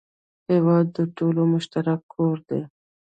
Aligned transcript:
هېواد 0.51 0.85
د 0.97 0.99
ټولو 1.17 1.41
مشترک 1.53 2.01
کور 2.13 2.37
دی. 2.49 2.61